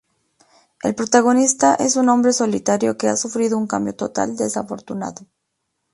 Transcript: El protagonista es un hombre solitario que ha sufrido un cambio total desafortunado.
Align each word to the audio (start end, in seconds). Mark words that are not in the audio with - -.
El 0.81 0.95
protagonista 0.95 1.75
es 1.75 1.95
un 1.95 2.09
hombre 2.09 2.33
solitario 2.33 2.97
que 2.97 3.07
ha 3.07 3.15
sufrido 3.15 3.55
un 3.59 3.67
cambio 3.67 3.93
total 3.93 4.35
desafortunado. 4.35 5.27